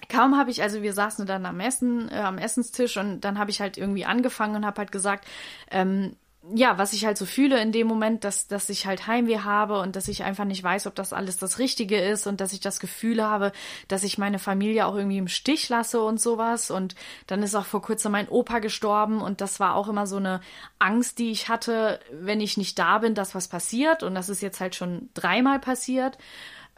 [0.08, 3.50] kaum habe ich, also wir saßen dann am Essen, äh, am Essenstisch und dann habe
[3.50, 5.26] ich halt irgendwie angefangen und habe halt gesagt,
[5.70, 6.16] ähm,
[6.52, 9.80] ja, was ich halt so fühle in dem Moment, dass, dass ich halt Heimweh habe
[9.80, 12.60] und dass ich einfach nicht weiß, ob das alles das Richtige ist und dass ich
[12.60, 13.52] das Gefühl habe,
[13.88, 16.70] dass ich meine Familie auch irgendwie im Stich lasse und sowas.
[16.70, 16.96] Und
[17.28, 20.40] dann ist auch vor kurzem mein Opa gestorben und das war auch immer so eine
[20.78, 24.02] Angst, die ich hatte, wenn ich nicht da bin, dass was passiert.
[24.02, 26.18] Und das ist jetzt halt schon dreimal passiert.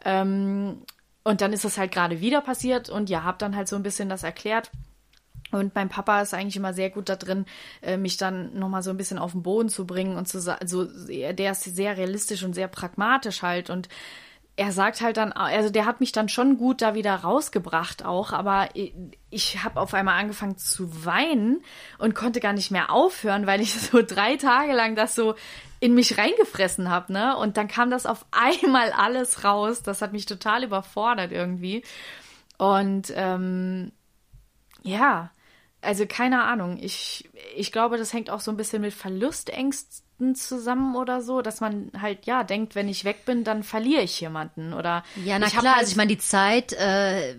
[0.05, 0.81] Ähm,
[1.27, 3.83] und dann ist es halt gerade wieder passiert und ja, hab dann halt so ein
[3.83, 4.71] bisschen das erklärt.
[5.51, 7.45] Und mein Papa ist eigentlich immer sehr gut da drin,
[7.81, 10.59] äh, mich dann nochmal so ein bisschen auf den Boden zu bringen und zu sagen,
[10.61, 13.89] also der ist sehr realistisch und sehr pragmatisch halt und
[14.57, 18.33] er sagt halt dann, also der hat mich dann schon gut da wieder rausgebracht auch,
[18.33, 18.69] aber
[19.29, 21.63] ich, habe auf einmal angefangen zu weinen
[21.99, 25.35] und konnte gar nicht mehr aufhören, weil ich so drei Tage lang das so
[25.79, 27.37] in mich reingefressen habe, ne?
[27.37, 29.83] Und dann kam das auf einmal alles raus.
[29.83, 31.83] Das hat mich total überfordert irgendwie.
[32.57, 33.91] Und ähm,
[34.81, 35.29] ja,
[35.81, 36.79] also keine Ahnung.
[36.81, 38.93] Ich, ich glaube, das hängt auch so ein bisschen mit
[40.17, 44.01] Verlustängsten zusammen oder so, dass man halt ja denkt, wenn ich weg bin, dann verliere
[44.01, 45.65] ich jemanden oder ja, na ich klar.
[45.65, 47.35] halt, also ich meine, die Zeit, äh,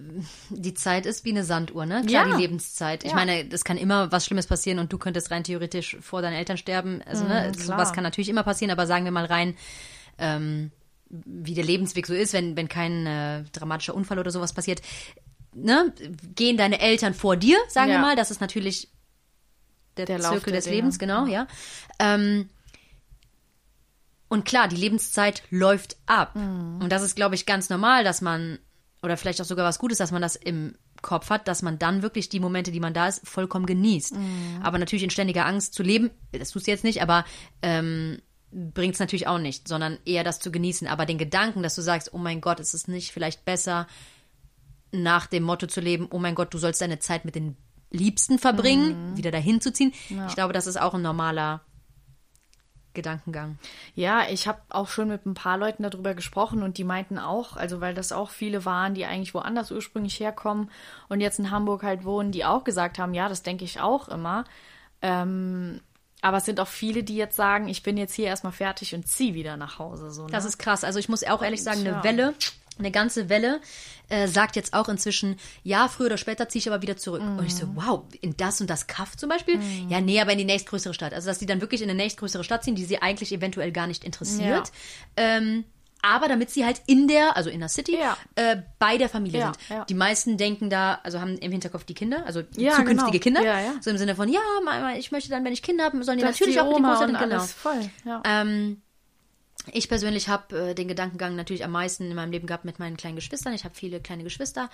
[0.50, 2.02] die Zeit ist wie eine Sanduhr, ne?
[2.06, 2.36] Klar, Ja.
[2.36, 3.04] die Lebenszeit.
[3.04, 3.16] Ich Ja.
[3.16, 6.56] meine, das kann immer was Schlimmes passieren und du könntest rein theoretisch vor deinen Eltern
[6.56, 7.02] sterben.
[7.06, 7.66] Also ne, Mhm, klar.
[7.78, 9.56] sowas kann natürlich immer passieren, aber sagen wir mal rein.
[10.18, 10.70] Ähm,
[11.10, 14.82] wie der Lebensweg so ist, wenn, wenn kein äh, dramatischer Unfall oder sowas passiert,
[15.54, 15.92] ne,
[16.34, 18.00] gehen deine Eltern vor dir, sagen wir Ja.
[18.02, 18.14] mal.
[18.16, 18.88] Das ist natürlich
[19.96, 20.76] der, Der Zirkel des Dinge.
[20.76, 21.46] Lebens, genau, ja.
[21.98, 22.50] Ähm,
[24.28, 26.36] und klar, die Lebenszeit läuft ab.
[26.36, 26.80] Mhm.
[26.82, 28.58] Und das ist, glaube ich, ganz normal, dass man,
[29.02, 32.02] oder vielleicht auch sogar was Gutes, dass man das im Kopf hat, dass man dann
[32.02, 34.14] wirklich die Momente, die man da ist, vollkommen genießt.
[34.16, 34.60] Mhm.
[34.62, 37.24] Aber natürlich in ständiger Angst zu leben, das tust du jetzt nicht, aber
[37.62, 40.88] ähm, bringt es natürlich auch nicht, sondern eher das zu genießen.
[40.88, 43.86] Aber den Gedanken, dass du sagst, oh mein Gott, ist es nicht vielleicht besser,
[44.90, 47.56] nach dem Motto zu leben, oh mein Gott, du sollst deine Zeit mit den
[47.90, 49.92] Liebsten verbringen, wieder dahin zu ziehen.
[50.28, 51.62] Ich glaube, das ist auch ein normaler
[52.98, 53.58] Gedankengang.
[53.94, 57.56] Ja, ich habe auch schon mit ein paar Leuten darüber gesprochen und die meinten auch,
[57.56, 60.70] also weil das auch viele waren, die eigentlich woanders ursprünglich herkommen
[61.08, 64.08] und jetzt in Hamburg halt wohnen, die auch gesagt haben, ja, das denke ich auch
[64.08, 64.44] immer.
[65.00, 65.80] Ähm,
[66.20, 69.06] aber es sind auch viele, die jetzt sagen, ich bin jetzt hier erstmal fertig und
[69.06, 70.11] zieh wieder nach Hause.
[70.11, 70.32] So, ne?
[70.32, 70.82] Das ist krass.
[70.82, 72.04] Also ich muss auch ehrlich sagen, eine ja.
[72.04, 72.34] Welle,
[72.78, 73.60] eine ganze Welle
[74.08, 77.20] äh, sagt jetzt auch inzwischen, ja, früher oder später ziehe ich aber wieder zurück.
[77.22, 79.60] Und ich so, wow, in das und das Kaff zum Beispiel?
[79.88, 81.12] Ja, nee, aber in die nächstgrößere Stadt.
[81.12, 83.86] Also dass die dann wirklich in eine nächstgrößere Stadt ziehen, die sie eigentlich eventuell gar
[83.86, 84.72] nicht interessiert.
[85.16, 85.64] Ähm,
[86.00, 88.16] aber damit sie halt in der, also in der City, Ja.
[88.36, 89.58] äh, bei der Familie Ja, sind.
[89.78, 89.84] ja.
[89.84, 93.40] Die meisten denken da, also haben im Hinterkopf die Kinder, also Ja, zukünftige genau.
[93.40, 93.42] Kinder.
[93.44, 93.74] Ja, ja.
[93.80, 94.40] So im Sinne von, ja,
[94.96, 96.84] ich möchte dann, wenn ich Kinder habe, sollen die Das natürlich die auch mit den
[96.84, 97.36] Großeltern, genau.
[97.40, 97.80] alles voll.
[98.04, 98.22] Ja.
[98.24, 98.80] Ähm,
[99.72, 102.96] ich persönlich habe äh, den Gedankengang natürlich am meisten in meinem Leben gehabt mit meinen
[102.96, 103.54] kleinen Geschwistern.
[103.54, 104.70] Ich habe viele kleine Geschwister.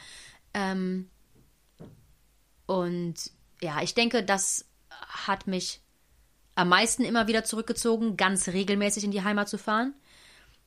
[0.52, 1.10] Ähm,
[2.66, 3.14] und
[3.60, 5.80] ja, ich denke, das hat mich
[6.54, 9.94] am meisten immer wieder zurückgezogen, ganz regelmäßig in die Heimat zu fahren.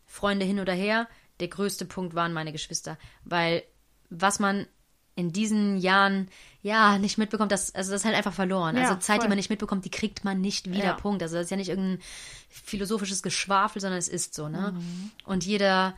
[0.06, 1.08] Freunde hin oder her.
[1.40, 2.98] Der größte Punkt waren meine Geschwister.
[3.24, 3.64] Weil
[4.10, 4.68] was man
[5.16, 6.30] in diesen Jahren
[6.68, 8.76] ja nicht mitbekommt, das, also das ist halt einfach verloren.
[8.76, 9.30] Ja, also Zeit, die voll.
[9.30, 10.84] man nicht mitbekommt, die kriegt man nicht wieder.
[10.84, 10.94] Ja.
[10.94, 11.24] Punkt.
[11.24, 12.00] Also das ist ja nicht irgendein
[12.50, 14.74] philosophisches Geschwafel, sondern es ist so, ne?
[14.76, 15.12] Mhm.
[15.26, 15.96] Und jeder,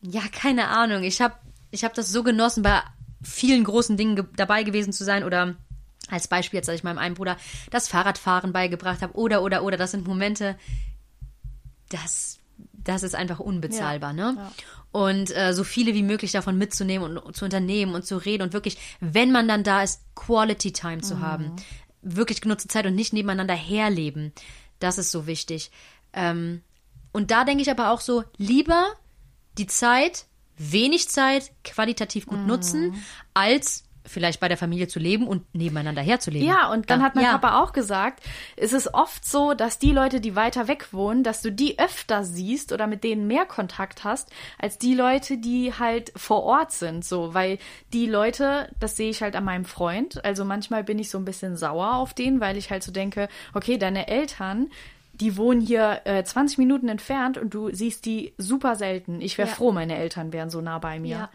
[0.00, 1.04] ja, keine Ahnung.
[1.04, 1.34] Ich habe
[1.70, 2.82] ich hab das so genossen, bei
[3.22, 5.54] vielen großen Dingen ge dabei gewesen zu sein oder
[6.08, 7.36] als Beispiel jetzt, als ich meinem einen Bruder
[7.70, 9.76] das Fahrradfahren beigebracht habe oder, oder, oder.
[9.76, 10.58] Das sind Momente,
[11.88, 12.38] das,
[12.84, 14.34] das ist einfach unbezahlbar, ne?
[14.36, 14.52] ja.
[14.90, 18.52] Und äh, so viele wie möglich davon mitzunehmen und zu unternehmen und zu reden und
[18.52, 21.56] wirklich, wenn man dann da ist, Quality Time zu haben.
[22.02, 24.32] Wirklich genutzte Zeit und nicht nebeneinander herleben.
[24.80, 25.70] Das ist so wichtig.
[26.12, 26.62] Ähm,
[27.12, 28.86] und da denke ich aber auch so, lieber
[29.56, 32.94] die Zeit, wenig Zeit, qualitativ gut nutzen,
[33.34, 36.46] als vielleicht bei der Familie zu leben und nebeneinander herzuleben.
[36.46, 37.38] Ja, und dann hat mein ja.
[37.38, 38.22] Papa auch gesagt,
[38.56, 42.24] es ist oft so, dass die Leute, die weiter weg wohnen, dass du die öfter
[42.24, 47.04] siehst oder mit denen mehr Kontakt hast, als die Leute, die halt vor Ort sind,
[47.04, 47.58] so, weil
[47.92, 51.24] die Leute, das sehe ich halt an meinem Freund, also manchmal bin ich so ein
[51.24, 54.70] bisschen sauer auf den, weil ich halt so denke, okay, deine Eltern,
[55.22, 59.20] die wohnen hier äh, 20 Minuten entfernt und du siehst die super selten.
[59.20, 59.54] Ich wäre Ja.
[59.54, 61.16] froh, meine Eltern wären so nah bei mir.
[61.16, 61.30] Ja.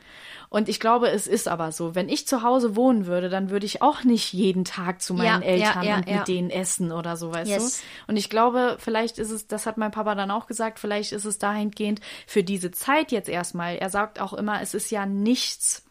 [0.50, 1.96] Und ich glaube, es ist aber so.
[1.96, 5.42] Wenn ich zu Hause wohnen würde, dann würde ich auch nicht jeden Tag zu meinen
[5.42, 7.82] Ja, Eltern und mit denen essen oder so, weißt Yes.
[8.06, 8.12] du?
[8.12, 11.24] Und ich glaube, vielleicht ist es, das hat mein Papa dann auch gesagt, vielleicht ist
[11.26, 13.78] es dahingehend für diese Zeit jetzt erstmal.
[13.78, 15.87] Er sagt auch immer, es ist ja nichts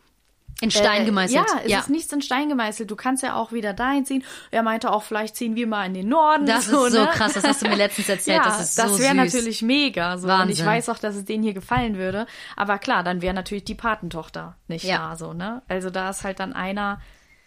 [0.60, 1.46] in Stein äh, gemeißelt.
[1.66, 2.90] Ja, es ist nichts in Stein gemeißelt.
[2.90, 4.24] Du kannst ja auch wieder dahin ziehen.
[4.50, 6.46] Er meinte auch, vielleicht ziehen wir mal in den Norden.
[6.46, 7.10] Das so, ist so ne?
[7.12, 8.38] krass, das hast du mir letztens erzählt.
[8.38, 9.34] Ja, das ist so wäre süß.
[9.34, 10.16] natürlich mega.
[10.16, 10.26] So.
[10.28, 10.66] Und ich Wahnsinn.
[10.66, 12.26] weiß auch, dass es denen hier gefallen würde.
[12.56, 15.10] Aber klar, dann wäre natürlich die Patentochter nicht Ja.
[15.10, 15.62] da, so, ne?
[15.68, 17.00] Also da ist halt dann einer,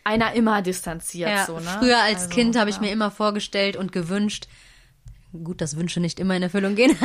[0.04, 1.78] einer immer distanziert, Ja, so, ne?
[1.80, 2.84] Früher als also, Kind habe ich ja.
[2.84, 4.48] mir immer vorgestellt und gewünscht,
[5.44, 6.96] gut, dass Wünsche nicht immer in Erfüllung gehen.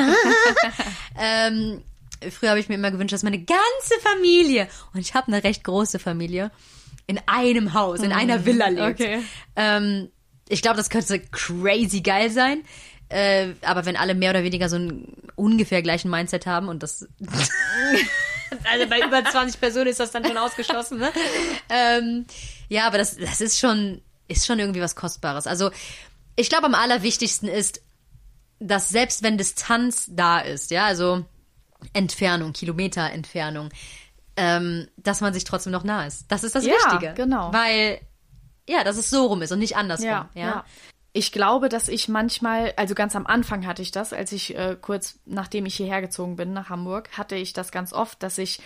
[1.18, 1.82] ähm,
[2.30, 5.64] früher habe ich mir immer gewünscht, dass meine ganze Familie, und ich habe eine recht
[5.64, 6.50] große Familie,
[7.06, 9.00] in einem Haus, in einer Villa lebt.
[9.00, 9.22] okay.
[9.56, 10.10] Ähm,
[10.48, 12.62] ich glaube, das könnte crazy geil sein.
[13.08, 17.06] Äh, aber wenn alle mehr oder weniger so einen ungefähr gleichen Mindset haben und das
[18.64, 21.12] also bei über 20 Personen ist das dann schon ausgeschlossen, ne?
[21.68, 22.26] Ähm,
[22.68, 25.46] ja, aber das, das ist schon, ist schon irgendwie was Kostbares.
[25.46, 25.70] Also,
[26.36, 27.82] ich glaube, am allerwichtigsten ist,
[28.58, 31.24] dass selbst wenn Distanz da ist, ja, also
[31.92, 33.70] Entfernung, Kilometer Entfernung,
[34.36, 36.30] ähm, dass man sich trotzdem noch nah ist.
[36.30, 37.14] Das ist das Ja, Wichtige.
[37.14, 37.52] genau.
[37.52, 38.00] Weil,
[38.68, 40.08] ja, dass es so rum ist und nicht andersrum.
[40.08, 40.64] Ja, Ja, ja.
[41.16, 44.76] Ich glaube, dass ich manchmal, also ganz am Anfang hatte ich das, als ich äh,
[44.80, 48.60] kurz nachdem ich hierher gezogen bin nach Hamburg, hatte ich das ganz oft, dass ich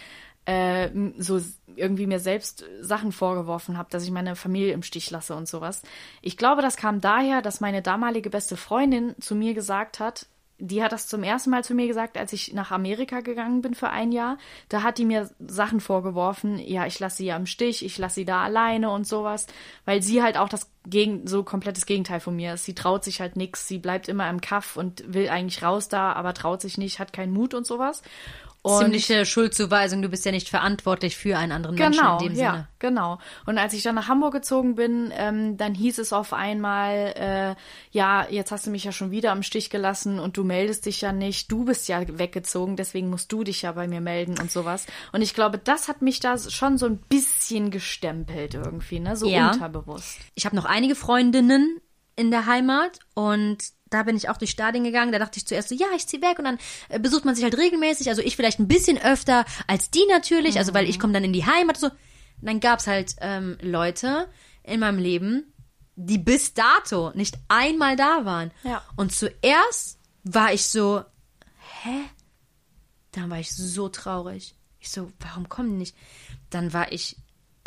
[0.46, 1.42] äh, so
[1.76, 5.82] irgendwie mir selbst Sachen vorgeworfen habe, dass ich meine Familie im Stich lasse und sowas.
[6.22, 10.24] Ich glaube, das kam daher, dass meine damalige beste Freundin zu mir gesagt hat,
[10.58, 13.74] die hat das zum ersten Mal zu mir gesagt, als ich nach Amerika gegangen bin
[13.74, 14.38] für ein Jahr.
[14.68, 16.58] Da hat die mir Sachen vorgeworfen.
[16.58, 19.46] Ja, ich lasse sie ja im Stich, ich lasse sie da alleine und sowas.
[19.84, 22.64] Weil sie halt auch das gegen, so komplettes Gegenteil von mir ist.
[22.64, 26.12] Sie traut sich halt nix, sie bleibt immer im Kaff und will eigentlich raus da,
[26.12, 28.02] aber traut sich nicht, hat keinen Mut und sowas.
[28.68, 32.38] Und Ziemliche Schuldzuweisung, du bist ja nicht verantwortlich für einen anderen Menschen Genau, in dem
[32.38, 32.68] ja, Sinne.
[32.78, 33.18] genau.
[33.46, 37.54] Und als ich dann nach Hamburg gezogen bin, ähm, dann hieß es auf einmal, äh,
[37.90, 41.00] ja, jetzt hast du mich ja schon wieder im Stich gelassen und du meldest dich
[41.00, 44.50] ja nicht, du bist ja weggezogen, deswegen musst du dich ja bei mir melden und
[44.50, 44.86] sowas.
[45.12, 49.28] Und ich glaube, das hat mich da schon so ein bisschen gestempelt irgendwie, ne, so
[49.28, 49.52] Ja.
[49.52, 50.18] unterbewusst.
[50.34, 51.80] Ich habe noch einige Freundinnen
[52.16, 53.58] in der Heimat und
[53.90, 55.12] da bin ich auch durch Stadien gegangen.
[55.12, 57.44] Da dachte ich zuerst so, ja, ich zieh weg und dann äh, besucht man sich
[57.44, 58.08] halt regelmäßig.
[58.08, 61.32] Also ich vielleicht ein bisschen öfter als die natürlich, also weil ich komme dann in
[61.32, 61.78] die Heimat.
[61.78, 61.86] So.
[61.88, 61.96] Und
[62.42, 64.28] dann gab's halt ähm, Leute
[64.62, 65.52] in meinem Leben,
[65.96, 68.50] die bis dato nicht einmal da waren.
[68.62, 68.82] Ja.
[68.96, 71.02] Und zuerst war ich so,
[71.82, 72.04] hä?
[73.12, 74.54] Dann war ich so traurig.
[74.78, 75.96] Ich so, warum kommen die nicht?
[76.50, 77.16] Dann war ich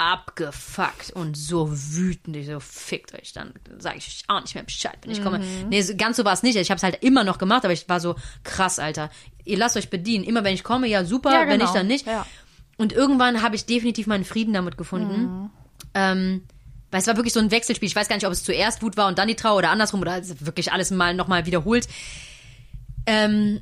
[0.01, 2.35] abgefuckt und so wütend.
[2.35, 3.33] Ich so, fickt euch.
[3.33, 5.39] Dann sage ich euch auch nicht mehr Bescheid, wenn ich komme.
[5.39, 5.69] Mhm.
[5.69, 6.55] Nee, so- ganz so war es nicht.
[6.55, 9.11] Ich habe es halt immer noch gemacht, aber ich war so, krass, Alter.
[9.45, 10.23] Ihr lasst euch bedienen.
[10.23, 11.65] Immer wenn ich komme, ja super, Ja, wenn genau.
[11.65, 12.07] ich dann nicht.
[12.07, 12.25] Ja.
[12.77, 15.21] Und irgendwann habe ich definitiv meinen Frieden damit gefunden.
[15.21, 15.49] Mhm.
[15.93, 16.43] Ähm,
[16.89, 17.87] weil es war wirklich so ein Wechselspiel.
[17.87, 20.01] Ich weiß gar nicht, ob es zuerst Wut war und dann die Trauer oder andersrum
[20.01, 21.87] oder wirklich alles mal nochmal wiederholt.
[23.05, 23.61] Ähm,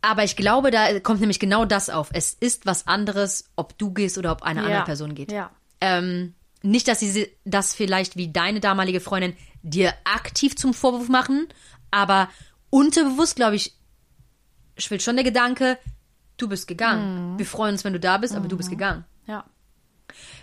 [0.00, 2.10] aber ich glaube, da kommt nämlich genau das auf.
[2.12, 4.84] Es ist was anderes, ob du gehst oder ob eine andere Ja.
[4.84, 5.32] Person geht.
[5.32, 5.50] Ja.
[5.80, 11.46] Ähm, nicht, dass sie das vielleicht wie deine damalige Freundin dir aktiv zum Vorwurf machen,
[11.90, 12.28] aber
[12.70, 13.74] unterbewusst, glaube ich,
[14.76, 15.78] schwillt schon der Gedanke,
[16.36, 17.32] du bist gegangen.
[17.34, 17.38] Mhm.
[17.38, 19.04] Wir freuen uns, wenn du da bist, aber du bist gegangen.
[19.26, 19.44] Ja.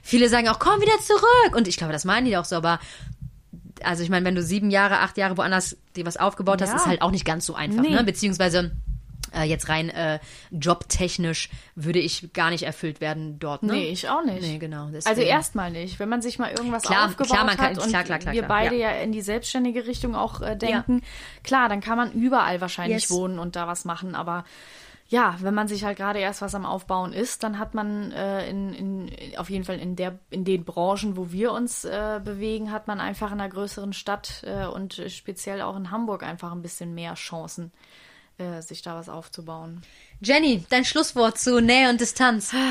[0.02, 1.56] Viele sagen auch, komm wieder zurück.
[1.56, 2.80] Und ich glaube, das meinen die auch so, aber
[3.84, 6.76] also ich meine, wenn du sieben Jahre, acht Jahre woanders dir was aufgebaut hast, Ja.
[6.78, 7.90] ist halt auch nicht ganz so einfach, Nee.
[7.92, 8.04] ne?
[8.04, 8.72] Beziehungsweise
[9.44, 10.20] jetzt rein äh,
[10.52, 13.74] jobtechnisch würde ich gar nicht erfüllt werden dort, ne?
[13.74, 14.42] Nee, ich auch nicht.
[14.42, 14.86] Nee, genau.
[14.86, 15.28] Also deswegen.
[15.28, 16.00] erst-mal nicht.
[16.00, 18.34] Wenn man sich mal irgendwas Klar, aufgebaut klar, man kann- hat und klar, klar, klar,
[18.34, 18.92] wir beide ja.
[18.92, 19.02] ja.
[19.02, 21.02] in die selbstständige Richtung auch äh, denken,
[21.44, 23.12] klar, dann kann man überall wahrscheinlich Yes.
[23.12, 24.46] wohnen und da was machen, aber
[25.08, 28.50] ja, wenn man sich halt gerade erst was am Aufbauen ist, dann hat man äh,
[28.50, 32.72] in, in, auf jeden Fall in, der, in den Branchen, wo wir uns äh, bewegen,
[32.72, 36.64] hat man einfach in einer größeren Stadt äh, und speziell auch in Hamburg einfach ein
[36.64, 37.72] bisschen mehr Chancen,
[38.38, 39.82] äh, sich da was aufzubauen.
[40.22, 42.54] Jenny, dein Schlusswort zu Nähe und Distanz.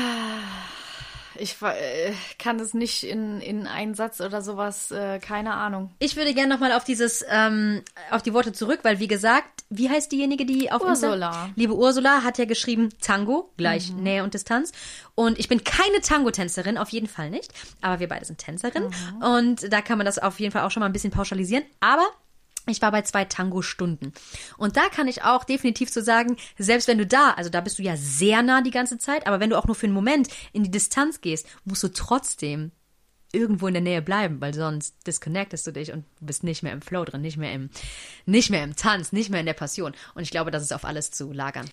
[1.37, 5.91] Ich äh, kann das nicht in, in einen Satz oder sowas, äh, keine Ahnung.
[5.99, 9.89] Ich würde gerne nochmal auf dieses, ähm, auf die Worte zurück, weil wie gesagt, wie
[9.89, 11.13] heißt diejenige, die auf Ursula.
[11.13, 11.49] Insta?
[11.55, 14.71] Liebe Ursula hat ja geschrieben Tango, gleich Nähe und Distanz.
[15.15, 17.51] Und ich bin keine Tango-Tänzerin, auf jeden Fall nicht.
[17.81, 18.93] Aber wir beide sind Tänzerinnen.
[19.21, 21.65] Und da kann man das auf jeden Fall auch schon mal ein bisschen pauschalisieren.
[21.79, 22.05] Aber
[22.71, 24.13] ich war bei zwei Tango-Stunden.
[24.57, 27.79] Und da kann ich auch definitiv so sagen, selbst wenn du da, also da bist
[27.79, 30.27] du ja sehr nah die ganze Zeit, aber wenn du auch nur für einen Moment
[30.53, 32.71] in die Distanz gehst, musst du trotzdem
[33.31, 36.81] irgendwo in der Nähe bleiben, weil sonst disconnectest du dich und bist nicht mehr im
[36.81, 37.69] Flow drin, nicht mehr im,
[38.25, 39.93] nicht mehr im Tanz, nicht mehr in der Passion.
[40.13, 41.69] Und ich glaube, das ist auf alles zu lagern.